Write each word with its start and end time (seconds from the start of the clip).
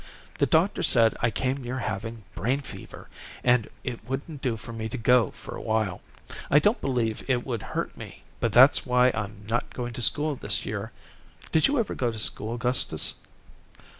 The 0.39 0.47
doctor 0.47 0.81
said 0.81 1.15
I 1.21 1.29
came 1.29 1.57
near 1.57 1.77
having 1.77 2.23
brain 2.33 2.61
fever, 2.61 3.07
and 3.43 3.69
it 3.83 4.03
wouldn't 4.03 4.41
do 4.41 4.57
for 4.57 4.73
me 4.73 4.89
to 4.89 4.97
go 4.97 5.29
for 5.29 5.55
awhile. 5.55 6.01
I 6.49 6.57
don't 6.57 6.81
believe 6.81 7.23
it 7.27 7.45
would 7.45 7.61
hurt 7.61 7.95
me, 7.95 8.23
but 8.39 8.51
that's 8.51 8.83
why 8.83 9.09
I'm 9.13 9.45
not 9.47 9.75
going 9.75 9.93
to 9.93 10.01
school 10.01 10.35
this 10.35 10.65
year. 10.65 10.91
Did 11.51 11.67
you 11.67 11.77
ever 11.77 11.93
go 11.93 12.11
to 12.11 12.17
school, 12.17 12.57
Gustus?" 12.57 13.13